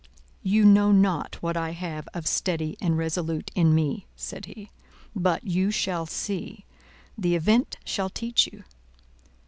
[0.41, 4.71] "You know not what I have of steady and resolute in me," said he,
[5.15, 6.65] "but you shall see;
[7.15, 8.63] the event shall teach you.